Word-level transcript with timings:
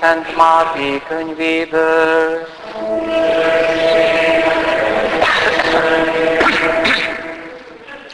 Szent 0.00 0.36
Máté 0.36 1.02
könyvéből. 1.08 2.46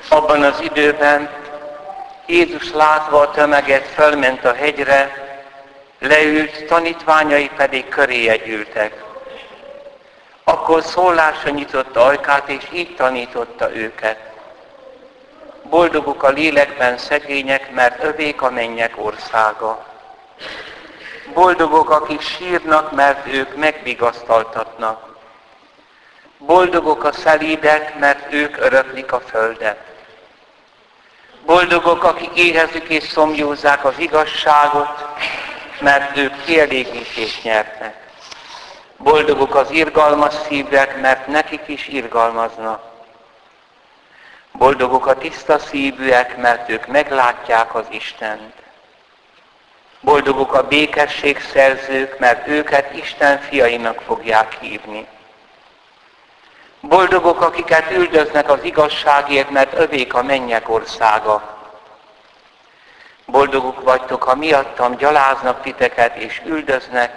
Abban 0.08 0.42
az 0.42 0.60
időben 0.60 1.30
Jézus 2.27 2.72
látva 2.72 3.20
a 3.20 3.30
tömeget 3.30 3.86
fölment 3.86 4.44
a 4.44 4.54
hegyre, 4.54 5.12
leült, 5.98 6.64
tanítványai 6.64 7.50
pedig 7.56 7.89
köréje 7.89 8.36
gyűltek. 8.36 9.05
Akkor 10.44 10.83
szólásra 10.83 11.50
nyitotta 11.50 12.05
ajkát, 12.05 12.48
és 12.48 12.64
így 12.72 12.94
tanította 12.96 13.74
őket. 13.74 14.18
Boldogok 15.62 16.22
a 16.22 16.28
lélekben 16.28 16.98
szegények, 16.98 17.70
mert 17.70 18.02
övék 18.02 18.42
a 18.42 18.50
mennyek 18.50 18.92
országa. 18.96 19.84
Boldogok, 21.34 21.91
akik 21.91 22.20
sírnak, 22.20 22.92
mert 22.92 23.27
ők 23.27 23.56
megvigasztaltatnak. 23.56 25.16
Boldogok 26.38 27.05
a 27.05 27.12
szelídek, 27.12 27.98
mert 27.98 28.33
ők 28.33 28.56
öröklik 28.56 29.12
a 29.12 29.20
földet. 29.20 29.78
Boldogok, 31.46 32.05
akik 32.05 32.30
éhezik 32.34 32.88
és 32.88 33.02
szomjózzák 33.02 33.84
az 33.84 33.98
igazságot, 33.98 35.08
mert 35.80 36.16
ők 36.16 36.44
kielégítést 36.44 37.42
nyertek. 37.42 37.94
Boldogok 38.96 39.55
az 39.55 39.70
irgalmas 39.70 40.34
szívek, 40.48 41.00
mert 41.00 41.27
nekik 41.27 41.62
is 41.66 41.88
irgalmaznak. 41.88 42.83
Boldogok 44.52 45.06
a 45.06 45.16
tiszta 45.16 45.58
szívűek, 45.58 46.36
mert 46.36 46.68
ők 46.68 46.86
meglátják 46.86 47.74
az 47.74 47.84
Istent. 47.90 48.52
Boldogok 50.06 50.54
a 50.54 50.62
békesség 50.62 51.40
szerzők, 51.40 52.18
mert 52.18 52.46
őket 52.46 52.94
Isten 52.94 53.38
fiainak 53.40 54.00
fogják 54.00 54.56
hívni. 54.60 55.06
Boldogok, 56.80 57.40
akiket 57.40 57.90
üldöznek 57.90 58.50
az 58.50 58.58
igazságért, 58.62 59.50
mert 59.50 59.78
övék 59.78 60.14
a 60.14 60.22
mennyek 60.22 60.68
országa. 60.68 61.58
Boldogok 63.24 63.82
vagytok, 63.82 64.22
ha 64.22 64.34
miattam 64.34 64.96
gyaláznak 64.96 65.62
titeket 65.62 66.16
és 66.16 66.42
üldöznek, 66.44 67.12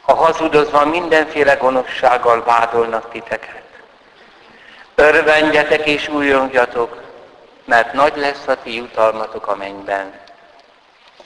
ha 0.00 0.14
hazudozva 0.14 0.84
mindenféle 0.84 1.54
gonoszsággal 1.54 2.44
vádolnak 2.44 3.10
titeket. 3.10 3.62
Örvendjetek 4.94 5.86
és 5.86 6.08
újongjatok, 6.08 7.02
mert 7.64 7.92
nagy 7.92 8.16
lesz 8.16 8.46
a 8.46 8.56
ti 8.62 8.74
jutalmatok 8.74 9.46
a 9.46 9.56
mennyben. 9.56 10.26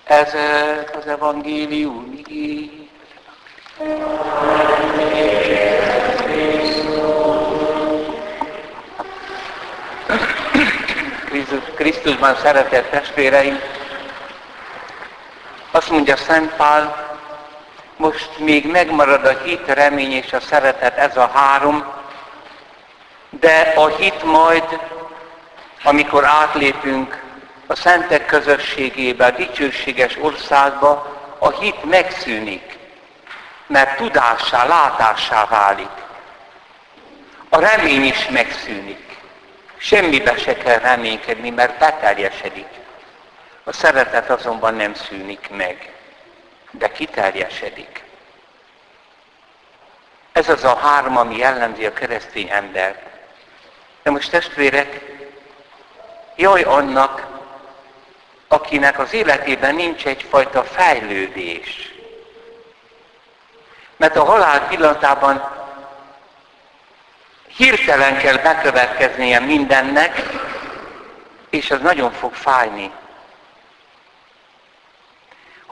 Ez 0.04 0.34
az 0.98 1.06
evangélium 1.06 2.12
igény. 2.16 2.88
Krisztusban 11.74 12.36
szeretett 12.36 12.90
testvéreim, 12.90 13.60
azt 15.70 15.90
mondja 15.90 16.16
Szent 16.16 16.52
Pál, 16.54 17.16
most 17.96 18.38
még 18.38 18.70
megmarad 18.70 19.24
a 19.24 19.38
hit, 19.44 19.66
remény 19.66 20.12
és 20.12 20.32
a 20.32 20.40
szeretet, 20.40 20.96
ez 20.96 21.16
a 21.16 21.30
három, 21.34 21.84
de 23.30 23.72
a 23.76 23.86
hit 23.86 24.22
majd, 24.22 24.64
amikor 25.82 26.24
átlépünk 26.24 27.21
a 27.72 27.74
szentek 27.74 28.26
közösségébe, 28.26 29.26
a 29.26 29.30
dicsőséges 29.30 30.16
országba, 30.20 31.20
a 31.38 31.50
hit 31.50 31.84
megszűnik, 31.84 32.78
mert 33.66 33.96
tudássá, 33.96 34.66
látássá 34.66 35.46
válik. 35.46 35.90
A 37.48 37.60
remény 37.60 38.04
is 38.04 38.28
megszűnik. 38.28 39.16
Semmibe 39.76 40.36
se 40.36 40.56
kell 40.56 40.78
reménykedni, 40.78 41.50
mert 41.50 41.78
beteljesedik. 41.78 42.68
A 43.64 43.72
szeretet 43.72 44.30
azonban 44.30 44.74
nem 44.74 44.94
szűnik 44.94 45.50
meg, 45.50 45.92
de 46.70 46.92
kiterjesedik. 46.92 48.04
Ez 50.32 50.48
az 50.48 50.64
a 50.64 50.76
három, 50.76 51.16
ami 51.16 51.36
jellemzi 51.36 51.86
a 51.86 51.92
keresztény 51.92 52.48
embert. 52.50 53.02
De 54.02 54.10
most 54.10 54.30
testvérek, 54.30 55.00
jaj 56.36 56.62
annak, 56.62 57.32
akinek 58.52 58.98
az 58.98 59.12
életében 59.12 59.74
nincs 59.74 60.06
egyfajta 60.06 60.64
fejlődés. 60.64 61.94
Mert 63.96 64.16
a 64.16 64.24
halál 64.24 64.66
pillanatában 64.68 65.50
hirtelen 67.46 68.18
kell 68.18 68.36
bekövetkeznie 68.36 69.38
mindennek, 69.38 70.22
és 71.50 71.70
az 71.70 71.80
nagyon 71.80 72.12
fog 72.12 72.34
fájni 72.34 72.92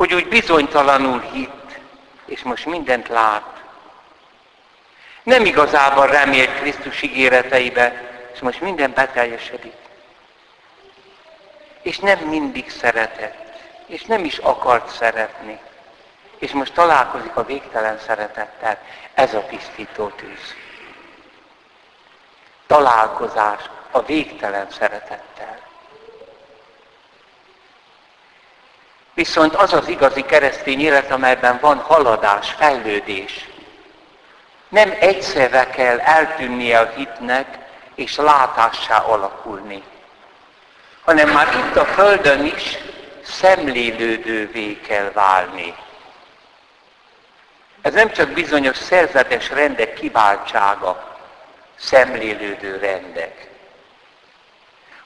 hogy 0.00 0.14
úgy 0.14 0.28
bizonytalanul 0.28 1.20
hitt, 1.32 1.78
és 2.26 2.42
most 2.42 2.66
mindent 2.66 3.08
lát. 3.08 3.62
Nem 5.22 5.44
igazában 5.44 6.06
remélt 6.06 6.54
Krisztus 6.60 7.02
ígéreteibe, 7.02 8.10
és 8.34 8.40
most 8.40 8.60
minden 8.60 8.92
beteljesedik. 8.92 9.79
És 11.82 11.98
nem 11.98 12.18
mindig 12.18 12.70
szeretett, 12.70 13.58
és 13.86 14.04
nem 14.04 14.24
is 14.24 14.38
akart 14.38 14.88
szeretni. 14.88 15.60
És 16.38 16.52
most 16.52 16.74
találkozik 16.74 17.36
a 17.36 17.44
végtelen 17.44 17.98
szeretettel. 17.98 18.78
Ez 19.14 19.34
a 19.34 19.46
tisztító 19.46 20.08
tűz. 20.08 20.54
Találkozás 22.66 23.60
a 23.90 24.02
végtelen 24.02 24.70
szeretettel. 24.70 25.58
Viszont 29.14 29.54
az 29.54 29.72
az 29.72 29.88
igazi 29.88 30.22
keresztény 30.22 30.80
élet, 30.80 31.10
amelyben 31.10 31.58
van 31.60 31.78
haladás, 31.78 32.50
fejlődés. 32.50 33.48
Nem 34.68 34.96
egyszerre 35.00 35.66
kell 35.66 35.98
eltűnnie 35.98 36.78
a 36.78 36.90
hitnek, 36.94 37.58
és 37.94 38.16
látássá 38.16 38.98
alakulni, 38.98 39.82
hanem 41.04 41.28
már 41.28 41.54
itt 41.54 41.76
a 41.76 41.84
Földön 41.84 42.44
is 42.44 42.78
szemlélődővé 43.22 44.80
kell 44.80 45.10
válni. 45.12 45.74
Ez 47.82 47.92
nem 47.92 48.12
csak 48.12 48.28
bizonyos 48.28 48.76
szerzetes 48.76 49.50
rendek 49.50 49.94
kiváltsága, 49.94 51.18
szemlélődő 51.78 52.76
rendek, 52.76 53.48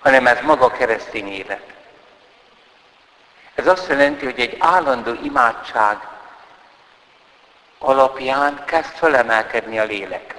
hanem 0.00 0.26
ez 0.26 0.40
maga 0.42 0.70
keresztény 0.70 1.32
élet. 1.32 1.72
Ez 3.54 3.66
azt 3.66 3.88
jelenti, 3.88 4.24
hogy 4.24 4.40
egy 4.40 4.56
állandó 4.58 5.12
imádság 5.22 5.98
alapján 7.78 8.64
kezd 8.64 8.90
fölemelkedni 8.90 9.78
a 9.78 9.84
lélek. 9.84 10.34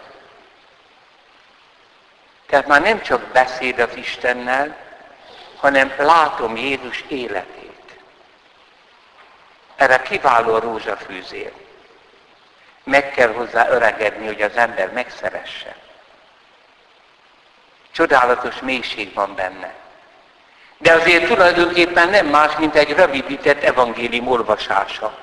Tehát 2.45 2.67
már 2.67 2.81
nem 2.81 3.01
csak 3.01 3.21
beszéd 3.21 3.79
az 3.79 3.95
Istennel, 3.95 4.84
hanem 5.65 5.93
látom 5.97 6.57
Jézus 6.57 7.03
életét. 7.07 7.95
Erre 9.75 10.01
kiváló 10.01 10.57
rózsafűzér. 10.57 11.51
Meg 12.83 13.11
kell 13.11 13.33
hozzá 13.33 13.69
öregedni, 13.69 14.25
hogy 14.25 14.41
az 14.41 14.55
ember 14.55 14.91
megszeresse. 14.91 15.75
Csodálatos 17.91 18.59
mélység 18.59 19.13
van 19.13 19.35
benne. 19.35 19.73
De 20.77 20.93
azért 20.93 21.27
tulajdonképpen 21.27 22.09
nem 22.09 22.25
más, 22.25 22.55
mint 22.55 22.75
egy 22.75 22.93
rövidített 22.93 23.63
evangélium 23.63 24.27
olvasása. 24.27 25.17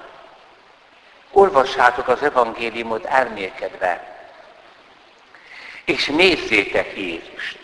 Olvassátok 1.31 2.09
az 2.09 2.23
evangéliumot 2.23 3.05
elmélkedve, 3.05 4.21
és 5.85 6.06
nézzétek 6.06 6.97
Jézust. 6.97 7.62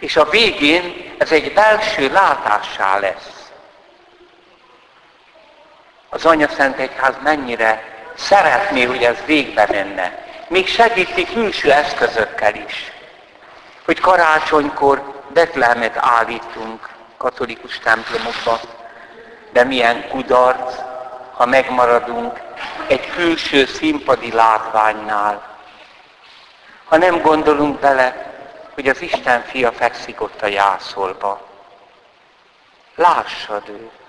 És 0.00 0.16
a 0.16 0.24
végén 0.24 1.14
ez 1.18 1.32
egy 1.32 1.52
belső 1.52 2.12
látássá 2.12 2.98
lesz. 2.98 3.50
Az 6.08 6.24
Anya 6.24 6.48
Szent 6.48 6.78
Egyház 6.78 7.14
mennyire 7.22 7.84
szeretné, 8.14 8.84
hogy 8.84 9.02
ez 9.02 9.16
végbe 9.26 9.66
menne. 9.70 10.28
Még 10.48 10.68
segíti 10.68 11.24
külső 11.24 11.72
eszközökkel 11.72 12.54
is 12.54 12.92
hogy 13.90 14.00
karácsonykor 14.00 15.22
Betlehemet 15.32 15.96
állítunk 15.96 16.88
katolikus 17.16 17.78
templomokba, 17.78 18.60
de 19.52 19.64
milyen 19.64 20.08
kudarc, 20.08 20.74
ha 21.32 21.46
megmaradunk 21.46 22.40
egy 22.86 23.10
külső 23.10 23.66
színpadi 23.66 24.32
látványnál. 24.32 25.58
Ha 26.84 26.96
nem 26.96 27.20
gondolunk 27.20 27.80
bele, 27.80 28.29
hogy 28.74 28.88
az 28.88 29.00
Isten 29.00 29.42
fia 29.42 29.72
fekszik 29.72 30.20
ott 30.20 30.42
a 30.42 30.46
jászolba. 30.46 31.48
Lássad 32.94 33.68
őt. 33.68 34.00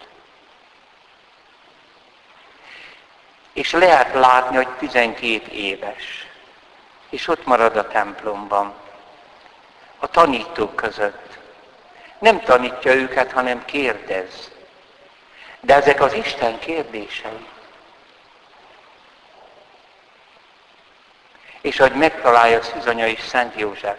És 3.54 3.72
lehet 3.72 4.14
látni, 4.14 4.56
hogy 4.56 4.68
12 4.68 5.52
éves. 5.52 6.28
És 7.10 7.28
ott 7.28 7.46
marad 7.46 7.76
a 7.76 7.88
templomban. 7.88 8.74
A 10.00 10.08
tanítók 10.08 10.76
között. 10.76 11.38
Nem 12.20 12.42
tanítja 12.42 12.94
őket, 12.94 13.32
hanem 13.32 13.66
kérdez. 13.66 14.52
De 15.60 15.76
ezek 15.76 16.02
az 16.02 16.14
Isten 16.14 16.60
kérdései. 16.60 17.48
És 21.62 21.78
hogy 21.78 21.94
megtalálja 21.94 22.62
Szűzanya 22.62 23.08
és 23.08 23.20
Szent 23.20 23.60
József. 23.60 23.98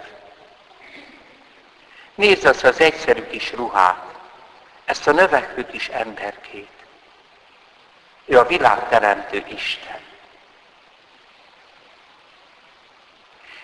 Nézd 2.15 2.45
azt 2.45 2.65
az 2.65 2.81
egyszerű 2.81 3.27
kis 3.27 3.53
ruhát, 3.53 4.15
ezt 4.85 5.07
a 5.07 5.13
növekvő 5.13 5.67
kis 5.67 5.89
emberkét. 5.89 6.71
Ő 8.25 8.39
a 8.39 8.47
világteremtő 8.47 9.45
Isten. 9.49 10.01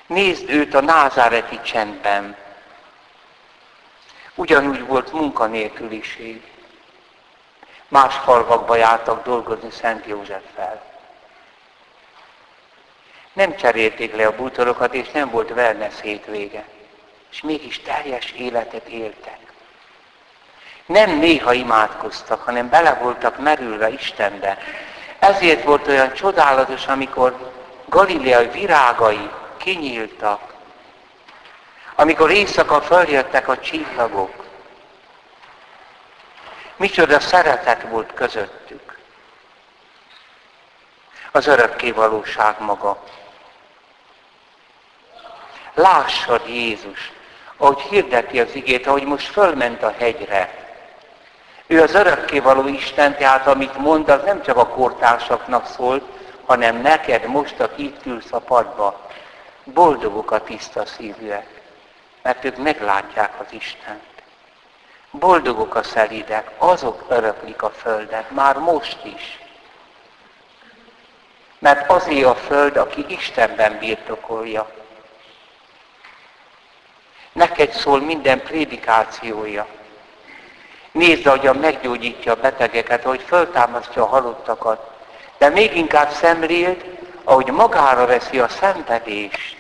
Nézd 0.07 0.51
őt 0.51 0.75
a 0.75 0.81
názáreti 0.81 1.61
csendben. 1.61 2.37
Ugyanúgy 4.35 4.87
volt 4.87 5.13
munkanélküliség. 5.13 6.43
Más 7.89 8.15
falvakba 8.15 8.77
jártak 8.77 9.25
dolgozni 9.25 9.71
Szent 9.71 10.07
Józseffel. 10.07 10.83
Nem 13.33 13.57
cserélték 13.57 14.17
le 14.17 14.27
a 14.27 14.37
bútorokat, 14.37 14.95
és 14.95 15.11
nem 15.11 15.31
volt 15.31 15.51
wellness 15.51 16.01
hétvége. 16.01 16.65
És 17.31 17.41
mégis 17.41 17.81
teljes 17.81 18.31
életet 18.31 18.89
éltek. 18.89 19.39
Nem 20.87 21.19
néha 21.19 21.53
imádkoztak, 21.53 22.43
hanem 22.43 22.69
bele 22.69 22.95
voltak 22.95 23.39
merülve 23.39 23.89
Istenbe. 23.89 24.59
Ezért 25.19 25.65
volt 25.65 25.87
olyan 25.87 26.13
csodálatos, 26.13 26.87
amikor 26.87 27.53
Galileai 27.85 28.49
virágai 28.49 29.31
kinyíltak, 29.57 30.55
amikor 31.95 32.31
éjszaka 32.31 32.81
följöttek 32.81 33.49
a 33.49 33.59
csillagok. 33.59 34.45
Micsoda 36.77 37.21
szeretet 37.21 37.83
volt 37.83 38.15
közöttük. 38.15 38.99
Az 41.33 41.47
örökké 41.47 41.91
valóság 41.91 42.61
maga. 42.61 43.03
Lássad 45.75 46.49
Jézus, 46.49 47.13
ahogy 47.59 47.81
hirdeti 47.81 48.41
az 48.41 48.55
igét, 48.55 48.87
ahogy 48.87 49.05
most 49.05 49.27
fölment 49.27 49.83
a 49.83 49.95
hegyre. 49.99 50.67
Ő 51.67 51.83
az 51.83 51.95
örökkévaló 51.95 52.67
Isten, 52.67 53.17
tehát 53.17 53.47
amit 53.47 53.79
mond, 53.79 54.09
az 54.09 54.23
nem 54.25 54.43
csak 54.43 54.57
a 54.57 54.67
kortársaknak 54.67 55.67
szólt, 55.67 56.05
hanem 56.47 56.77
neked 56.77 57.27
most, 57.27 57.61
aki 57.61 57.85
itt 57.85 58.07
ülsz 58.07 58.33
a 58.33 58.39
padba. 58.39 59.07
Boldogok 59.65 60.31
a 60.31 60.43
tiszta 60.43 60.87
szívűek, 60.87 61.47
mert 62.23 62.45
ők 62.45 62.57
meglátják 62.57 63.41
az 63.41 63.47
Istent. 63.51 64.03
Boldogok 65.11 65.75
a 65.75 65.83
szelídek, 65.83 66.51
azok 66.59 67.05
öröklik 67.09 67.63
a 67.63 67.71
földet, 67.71 68.31
már 68.31 68.57
most 68.57 68.99
is. 69.05 69.39
Mert 71.59 71.91
azért 71.91 72.27
a 72.27 72.35
föld, 72.35 72.77
aki 72.77 73.05
Istenben 73.09 73.79
birtokolja. 73.79 74.71
Neked 77.39 77.73
szól 77.73 78.01
minden 78.01 78.43
prédikációja. 78.43 79.67
Nézd, 80.93 81.27
ahogyan 81.27 81.57
meggyógyítja 81.57 82.33
a 82.33 82.41
betegeket, 82.41 83.05
ahogy 83.05 83.23
föltámasztja 83.27 84.03
a 84.03 84.07
halottakat. 84.07 84.91
De 85.39 85.49
még 85.49 85.77
inkább 85.77 86.11
szemléld, 86.11 86.85
ahogy 87.25 87.47
magára 87.47 88.07
veszi 88.07 88.39
a 88.39 88.49
szenvedést. 88.49 89.57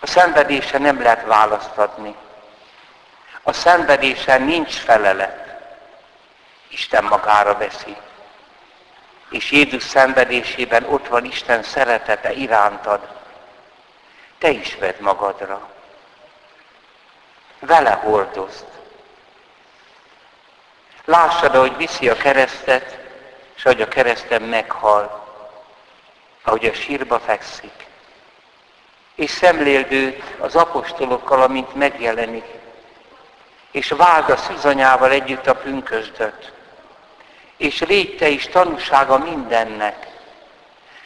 A 0.00 0.06
szenvedése 0.06 0.78
nem 0.78 1.02
lehet 1.02 1.26
választ 1.26 1.76
adni. 1.76 2.14
A 3.42 3.52
szenvedésen 3.52 4.42
nincs 4.42 4.74
felelet. 4.74 5.60
Isten 6.68 7.04
magára 7.04 7.56
veszi. 7.56 7.96
És 9.30 9.50
Jézus 9.50 9.82
szenvedésében 9.82 10.84
ott 10.84 11.08
van 11.08 11.24
Isten 11.24 11.62
szeretete 11.62 12.32
irántad. 12.32 13.17
Te 14.38 14.48
is 14.48 14.76
vedd 14.76 15.00
magadra. 15.00 15.68
Vele 17.58 17.90
hordozd. 17.90 18.66
Lássad, 21.04 21.54
ahogy 21.54 21.76
viszi 21.76 22.08
a 22.08 22.16
keresztet, 22.16 22.98
és 23.56 23.64
ahogy 23.64 23.80
a 23.80 23.88
kereszten 23.88 24.42
meghal, 24.42 25.26
ahogy 26.42 26.66
a 26.66 26.74
sírba 26.74 27.18
fekszik. 27.18 27.86
És 29.14 29.30
szemléld 29.30 29.92
őt 29.92 30.22
az 30.38 30.56
apostolokkal, 30.56 31.42
amint 31.42 31.74
megjelenik, 31.74 32.44
és 33.70 33.88
váld 33.88 34.30
a 34.30 34.36
szűzanyával 34.36 35.10
együtt 35.10 35.46
a 35.46 35.54
pünkösdöt. 35.54 36.52
És 37.56 37.80
légy 37.80 38.16
te 38.16 38.28
is 38.28 38.46
tanúsága 38.46 39.18
mindennek. 39.18 40.06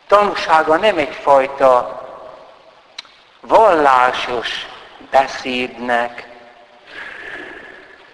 Tanúsága 0.06 0.76
nem 0.76 0.98
egyfajta 0.98 2.01
vallásos 3.42 4.66
beszédnek, 5.10 6.28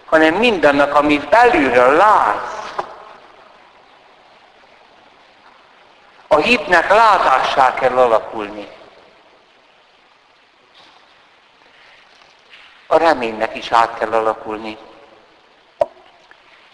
hanem 0.04 0.34
mindannak, 0.34 0.94
amit 0.94 1.28
belülről 1.28 1.92
látsz. 1.92 2.56
A 6.28 6.36
hitnek 6.36 6.88
látássá 6.88 7.74
kell 7.74 7.98
alakulni. 7.98 8.68
A 12.86 12.96
reménynek 12.96 13.56
is 13.56 13.72
át 13.72 13.98
kell 13.98 14.12
alakulni. 14.12 14.78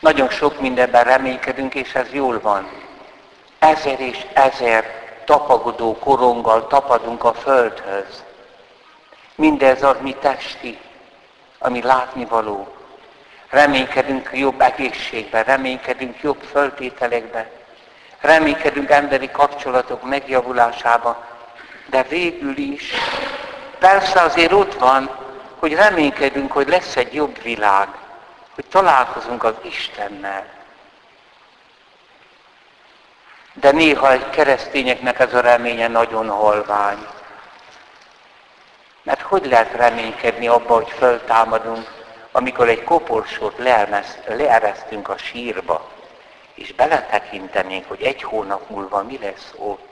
Nagyon 0.00 0.28
sok 0.30 0.60
mindenben 0.60 1.04
reménykedünk, 1.04 1.74
és 1.74 1.94
ez 1.94 2.12
jól 2.12 2.40
van. 2.40 2.70
Ezer 3.58 4.00
és 4.00 4.26
ezer 4.32 4.84
tapagodó 5.24 5.98
koronggal 5.98 6.66
tapadunk 6.66 7.24
a 7.24 7.34
földhöz. 7.34 8.24
Mindez 9.34 9.82
az 9.82 9.96
mi 10.00 10.14
testi, 10.20 10.78
ami 11.58 11.82
látnivaló. 11.82 12.74
Reménykedünk 13.50 14.30
jobb 14.32 14.60
egészségben, 14.60 15.44
reménykedünk 15.44 16.20
jobb 16.22 16.42
föltételekben, 16.42 17.46
reménykedünk 18.20 18.90
emberi 18.90 19.30
kapcsolatok 19.30 20.08
megjavulásába, 20.08 21.26
de 21.86 22.02
végül 22.02 22.56
is 22.56 22.92
persze 23.78 24.20
azért 24.20 24.52
ott 24.52 24.74
van, 24.74 25.10
hogy 25.58 25.74
reménykedünk, 25.74 26.52
hogy 26.52 26.68
lesz 26.68 26.96
egy 26.96 27.14
jobb 27.14 27.42
világ, 27.42 27.88
hogy 28.54 28.64
találkozunk 28.64 29.44
az 29.44 29.54
Istennel. 29.62 30.46
De 33.52 33.70
néha 33.70 34.12
egy 34.12 34.30
keresztényeknek 34.30 35.18
ez 35.18 35.34
a 35.34 35.40
reménye 35.40 35.88
nagyon 35.88 36.28
halvány. 36.28 37.06
Mert 39.04 39.20
hogy 39.20 39.46
lehet 39.46 39.72
reménykedni 39.72 40.48
abba, 40.48 40.74
hogy 40.74 40.90
föltámadunk, 40.90 41.92
amikor 42.32 42.68
egy 42.68 42.84
koporsót 42.84 43.58
leeresztünk 44.26 45.08
a 45.08 45.16
sírba, 45.16 45.90
és 46.54 46.72
beletekintenénk, 46.72 47.88
hogy 47.88 48.02
egy 48.02 48.22
hónap 48.22 48.68
múlva 48.68 49.02
mi 49.02 49.18
lesz 49.22 49.52
ott. 49.56 49.88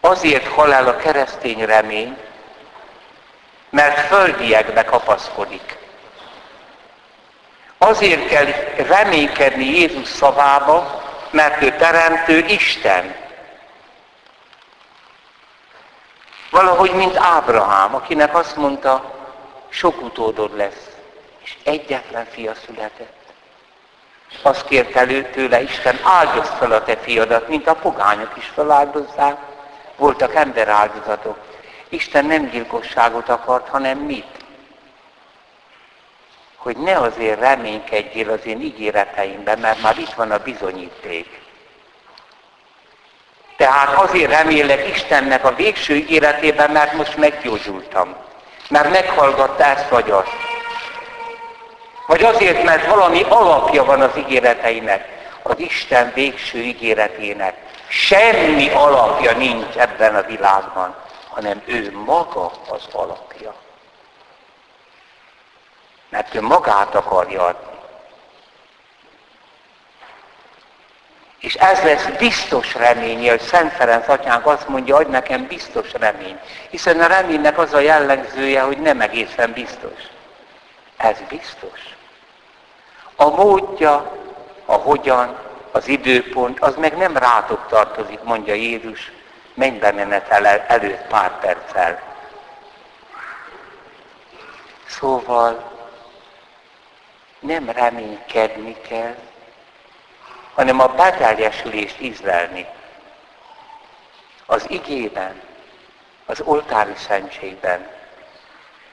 Azért 0.00 0.46
hal 0.46 0.74
el 0.74 0.88
a 0.88 0.96
keresztény 0.96 1.64
remény, 1.64 2.16
mert 3.70 3.98
földiekbe 3.98 4.84
kapaszkodik. 4.84 5.76
Azért 7.78 8.28
kell 8.28 8.46
reménykedni 8.86 9.64
Jézus 9.64 10.08
szavába, 10.08 11.02
mert 11.30 11.62
ő 11.62 11.76
teremtő 11.76 12.38
Isten. 12.38 13.27
Valahogy, 16.58 16.94
mint 16.94 17.16
Ábrahám, 17.16 17.94
akinek 17.94 18.36
azt 18.36 18.56
mondta, 18.56 19.14
sok 19.68 20.02
utódod 20.02 20.56
lesz, 20.56 20.88
és 21.44 21.56
egyetlen 21.64 22.24
fia 22.24 22.54
született. 22.66 23.16
Azt 24.42 24.64
kért 24.64 24.96
elő 24.96 25.22
tőle 25.22 25.62
Isten, 25.62 25.98
áldozd 26.02 26.52
fel 26.52 26.72
a 26.72 26.84
te 26.84 26.96
fiadat, 26.96 27.48
mint 27.48 27.66
a 27.66 27.74
pogányok 27.74 28.36
is 28.36 28.46
feláldozzák. 28.54 29.36
Voltak 29.96 30.34
emberáldozatok. 30.34 31.38
Isten 31.88 32.24
nem 32.24 32.48
gyilkosságot 32.48 33.28
akart, 33.28 33.68
hanem 33.68 33.98
mit? 33.98 34.44
Hogy 36.56 36.76
ne 36.76 36.98
azért 36.98 37.40
reménykedjél 37.40 38.30
az 38.30 38.46
én 38.46 38.60
ígéreteimben, 38.60 39.58
mert 39.58 39.82
már 39.82 39.98
itt 39.98 40.12
van 40.12 40.30
a 40.30 40.38
bizonyíték. 40.38 41.47
Tehát 43.58 43.94
azért 43.94 44.30
remélek 44.30 44.88
Istennek 44.88 45.44
a 45.44 45.54
végső 45.54 45.94
ígéretében, 45.94 46.70
mert 46.70 46.92
most 46.92 47.16
meggyógyultam. 47.16 48.16
Mert 48.68 48.90
meghallgatta 48.90 49.64
ezt 49.64 49.88
vagy 49.88 50.10
azt. 50.10 50.32
Vagy 52.06 52.22
azért, 52.22 52.62
mert 52.62 52.86
valami 52.86 53.22
alapja 53.22 53.84
van 53.84 54.00
az 54.00 54.16
ígéreteinek, 54.16 55.08
az 55.42 55.58
Isten 55.58 56.12
végső 56.14 56.58
ígéretének. 56.58 57.54
Semmi 57.88 58.68
alapja 58.68 59.36
nincs 59.36 59.76
ebben 59.76 60.14
a 60.14 60.22
világban, 60.22 60.94
hanem 61.28 61.62
ő 61.66 61.92
maga 62.04 62.50
az 62.68 62.82
alapja. 62.92 63.54
Mert 66.08 66.34
ő 66.34 66.42
magát 66.42 66.94
akarja 66.94 67.44
adni. 67.44 67.77
És 71.40 71.54
ez 71.54 71.82
lesz 71.82 72.06
biztos 72.18 72.74
remény, 72.74 73.28
hogy 73.28 73.40
Szent 73.40 73.72
Ferenc 73.72 74.08
atyánk 74.08 74.46
azt 74.46 74.68
mondja, 74.68 74.96
hogy 74.96 75.06
nekem 75.06 75.46
biztos 75.46 75.92
remény. 75.92 76.40
Hiszen 76.70 77.00
a 77.00 77.06
reménynek 77.06 77.58
az 77.58 77.74
a 77.74 77.80
jellemzője, 77.80 78.60
hogy 78.60 78.78
nem 78.78 79.00
egészen 79.00 79.52
biztos. 79.52 80.00
Ez 80.96 81.16
biztos. 81.28 81.96
A 83.16 83.28
módja, 83.28 84.16
a 84.64 84.72
hogyan, 84.72 85.38
az 85.72 85.88
időpont, 85.88 86.60
az 86.60 86.76
meg 86.76 86.96
nem 86.96 87.16
rátok 87.16 87.66
tartozik, 87.68 88.22
mondja 88.22 88.54
Jézus, 88.54 89.12
mennybe 89.54 89.92
menet 89.92 90.28
el, 90.28 90.46
előtt 90.46 91.06
pár 91.06 91.38
perccel. 91.38 92.00
Szóval 94.86 95.72
nem 97.40 97.70
reménykedni 97.70 98.76
kell, 98.88 99.14
hanem 100.58 100.80
a 100.80 100.86
beteljesülést 100.86 102.00
ízlelni. 102.00 102.66
Az 104.46 104.64
igében, 104.68 105.40
az 106.26 106.40
oltári 106.40 106.94
szentségben, 106.96 107.86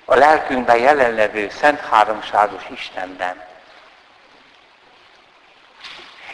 a 0.06 0.16
lelkünkben 0.16 0.78
jelenlevő 0.78 1.50
Szent 1.50 1.80
Háromságos 1.80 2.64
Istenben. 2.70 3.44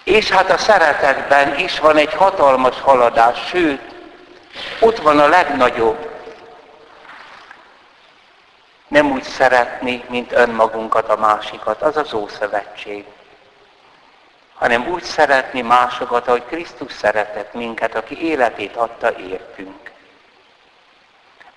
És 0.03 0.29
hát 0.29 0.49
a 0.49 0.57
szeretetben 0.57 1.59
is 1.59 1.79
van 1.79 1.97
egy 1.97 2.13
hatalmas 2.13 2.81
haladás, 2.81 3.47
sőt, 3.47 3.81
ott 4.79 4.97
van 4.97 5.19
a 5.19 5.27
legnagyobb. 5.27 6.09
Nem 8.87 9.11
úgy 9.11 9.23
szeretni, 9.23 10.03
mint 10.09 10.31
önmagunkat, 10.31 11.09
a 11.09 11.15
másikat, 11.15 11.81
az 11.81 11.97
az 11.97 12.13
Ószövetség 12.13 13.05
hanem 14.61 14.87
úgy 14.87 15.03
szeretni 15.03 15.61
másokat, 15.61 16.27
ahogy 16.27 16.45
Krisztus 16.45 16.93
szeretett 16.93 17.53
minket, 17.53 17.95
aki 17.95 18.21
életét 18.23 18.75
adta 18.75 19.17
értünk. 19.17 19.91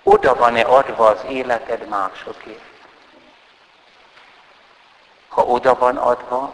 Oda 0.03 0.35
van-e 0.35 0.61
adva 0.61 1.07
az 1.07 1.19
életed 1.29 1.87
másokért? 1.87 2.59
Ha 5.27 5.43
oda 5.43 5.75
van 5.75 5.97
adva, 5.97 6.53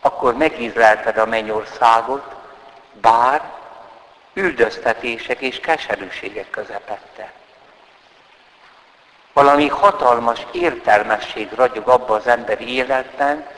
akkor 0.00 0.34
megízlelted 0.34 1.18
a 1.18 1.26
mennyországot, 1.26 2.34
bár 2.92 3.42
üldöztetések 4.32 5.40
és 5.40 5.60
keserűségek 5.60 6.50
közepette. 6.50 7.32
Valami 9.32 9.68
hatalmas 9.68 10.46
értelmesség 10.52 11.52
ragyog 11.54 11.88
abba 11.88 12.14
az 12.14 12.26
emberi 12.26 12.74
életben, 12.74 13.57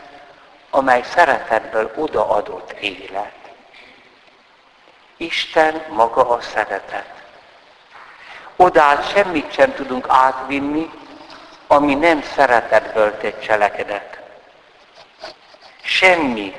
amely 0.71 1.03
szeretetből 1.03 1.93
odaadott 1.97 2.73
élet. 2.73 3.39
Isten 5.17 5.83
maga 5.89 6.29
a 6.29 6.41
szeretet. 6.41 7.23
Odát 8.57 9.11
semmit 9.11 9.53
sem 9.53 9.75
tudunk 9.75 10.07
átvinni, 10.09 10.91
ami 11.67 11.95
nem 11.95 12.23
szeretetből 12.23 13.17
tett 13.19 13.41
cselekedet. 13.41 14.19
Semmi, 15.83 16.55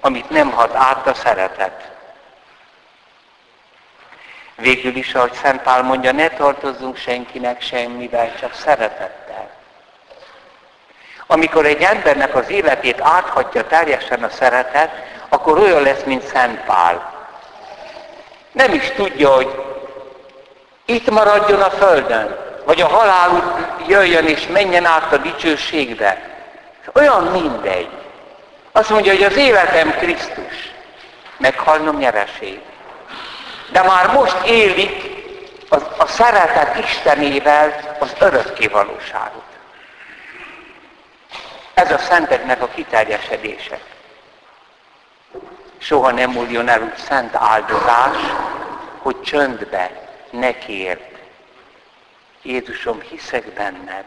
amit 0.00 0.30
nem 0.30 0.50
hat 0.50 0.74
át 0.74 1.06
a 1.06 1.14
szeretet. 1.14 1.92
Végül 4.56 4.96
is, 4.96 5.14
ahogy 5.14 5.32
Szent 5.32 5.62
Pál 5.62 5.82
mondja, 5.82 6.12
ne 6.12 6.28
tartozzunk 6.28 6.96
senkinek 6.96 7.60
semmivel, 7.60 8.34
csak 8.34 8.54
szeretettel. 8.54 9.23
Amikor 11.26 11.66
egy 11.66 11.82
embernek 11.82 12.34
az 12.34 12.50
életét 12.50 13.00
áthatja 13.00 13.66
teljesen 13.66 14.22
a 14.24 14.28
szeretet, 14.28 14.90
akkor 15.28 15.58
olyan 15.58 15.82
lesz, 15.82 16.02
mint 16.04 16.26
Szent 16.26 16.60
Pál. 16.60 17.12
Nem 18.52 18.72
is 18.72 18.90
tudja, 18.96 19.34
hogy 19.34 19.62
itt 20.84 21.10
maradjon 21.10 21.60
a 21.60 21.70
földön, 21.70 22.36
vagy 22.64 22.80
a 22.80 22.86
halál 22.86 23.56
jöjjön 23.86 24.26
és 24.26 24.46
menjen 24.46 24.84
át 24.84 25.12
a 25.12 25.16
dicsőségbe. 25.16 26.18
Olyan 26.94 27.24
mindegy. 27.24 27.88
Azt 28.72 28.90
mondja, 28.90 29.12
hogy 29.12 29.22
az 29.22 29.36
életem 29.36 29.90
Krisztus, 29.90 30.72
meghalnom 31.36 31.96
nyereség. 31.96 32.60
De 33.72 33.82
már 33.82 34.12
most 34.12 34.36
élik 34.46 35.22
a, 35.68 35.76
a 35.98 36.06
szeretet 36.06 36.78
Istenével 36.78 37.96
az 37.98 38.12
örökké 38.18 38.66
valóságot. 38.66 39.53
Ez 41.74 41.90
a 41.90 41.98
szenteknek 41.98 42.62
a 42.62 42.68
kiterjesedése. 42.68 43.78
Soha 45.78 46.10
nem 46.10 46.30
múljon 46.30 46.68
el 46.68 46.82
úgy 46.82 46.96
szent 46.96 47.34
áldozás, 47.34 48.16
hogy 48.98 49.20
csöndbe 49.20 50.10
ne 50.30 50.58
kért. 50.58 51.18
Jézusom, 52.42 53.00
hiszek 53.00 53.44
benned, 53.44 54.04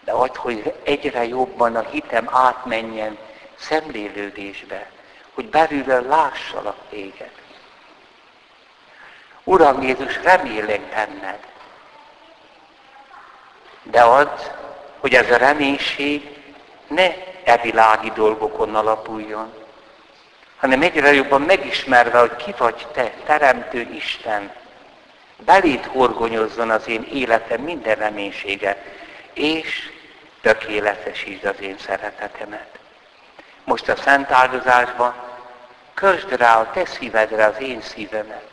de 0.00 0.12
add, 0.12 0.36
hogy 0.36 0.74
egyre 0.84 1.26
jobban 1.26 1.76
a 1.76 1.88
hitem 1.90 2.28
átmenjen 2.32 3.18
szemlélődésbe, 3.58 4.90
hogy 5.34 5.48
belülről 5.48 6.02
lássalak 6.02 6.76
téged. 6.90 7.30
Uram 9.44 9.82
Jézus, 9.82 10.22
remélek 10.22 10.80
benned, 10.80 11.38
de 13.82 14.02
add, 14.02 14.38
hogy 14.98 15.14
ez 15.14 15.30
a 15.30 15.36
reménység 15.36 16.35
ne 16.88 17.14
e 17.44 17.56
világi 17.56 18.12
dolgokon 18.14 18.74
alapuljon, 18.74 19.52
hanem 20.56 20.82
egyre 20.82 21.12
jobban 21.12 21.42
megismerve, 21.42 22.18
hogy 22.18 22.36
ki 22.36 22.54
vagy 22.58 22.86
te, 22.92 23.12
Teremtő 23.26 23.88
Isten, 23.94 24.52
belét 25.44 25.84
horgonyozzon 25.86 26.70
az 26.70 26.88
én 26.88 27.08
életem 27.12 27.60
minden 27.60 27.94
reménysége, 27.94 28.82
és 29.32 29.90
tökéletesítsd 30.40 31.44
az 31.44 31.60
én 31.60 31.78
szeretetemet. 31.78 32.78
Most 33.64 33.88
a 33.88 33.96
szent 33.96 34.30
áldozásban 34.30 35.14
kösd 35.94 36.36
rá 36.36 36.60
a 36.60 36.70
te 36.70 36.84
szívedre 36.84 37.44
az 37.44 37.60
én 37.60 37.80
szívemet. 37.80 38.48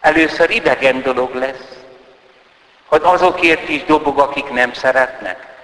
Először 0.00 0.50
idegen 0.50 1.02
dolog 1.02 1.34
lesz, 1.34 1.78
hogy 2.86 3.00
azokért 3.04 3.68
is 3.68 3.84
dobog, 3.84 4.18
akik 4.18 4.50
nem 4.50 4.72
szeretnek. 4.72 5.57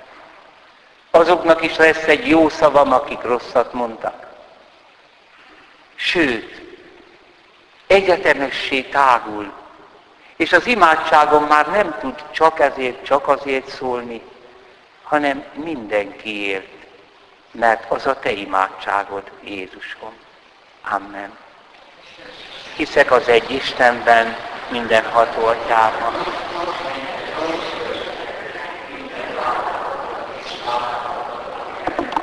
Azoknak 1.15 1.63
is 1.63 1.77
lesz 1.77 2.07
egy 2.07 2.29
jó 2.29 2.49
szavam, 2.49 2.93
akik 2.93 3.23
rosszat 3.23 3.73
mondtak. 3.73 4.27
Sőt, 5.95 6.63
egyetemessé 7.87 8.83
tágul, 8.83 9.53
és 10.37 10.53
az 10.53 10.67
imádságom 10.67 11.45
már 11.45 11.67
nem 11.67 11.97
tud 12.01 12.25
csak 12.31 12.61
ezért, 12.61 13.05
csak 13.05 13.29
azért 13.29 13.69
szólni, 13.69 14.23
hanem 15.03 15.45
mindenkiért, 15.53 16.69
mert 17.51 17.91
az 17.91 18.07
a 18.07 18.19
te 18.19 18.31
imádságod, 18.31 19.31
Jézusom. 19.45 20.13
Amen. 20.91 21.37
Hiszek 22.77 23.11
az 23.11 23.29
egy 23.29 23.51
Istenben, 23.51 24.37
minden 24.71 25.05
atyában, 25.05 26.15